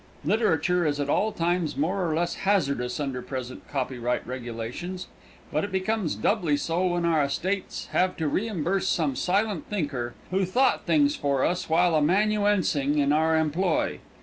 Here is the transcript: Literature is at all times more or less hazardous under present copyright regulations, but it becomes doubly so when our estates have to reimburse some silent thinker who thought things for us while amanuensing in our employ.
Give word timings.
Literature 0.25 0.83
is 0.83 0.99
at 0.99 1.11
all 1.11 1.31
times 1.31 1.77
more 1.77 2.09
or 2.09 2.15
less 2.15 2.33
hazardous 2.37 2.99
under 2.99 3.21
present 3.21 3.69
copyright 3.69 4.25
regulations, 4.25 5.05
but 5.51 5.63
it 5.63 5.71
becomes 5.71 6.15
doubly 6.15 6.57
so 6.57 6.87
when 6.87 7.05
our 7.05 7.21
estates 7.23 7.85
have 7.91 8.17
to 8.17 8.27
reimburse 8.27 8.87
some 8.87 9.15
silent 9.15 9.69
thinker 9.69 10.15
who 10.31 10.43
thought 10.43 10.87
things 10.87 11.15
for 11.15 11.45
us 11.45 11.69
while 11.69 11.93
amanuensing 11.95 12.97
in 12.97 13.13
our 13.13 13.37
employ. 13.37 13.99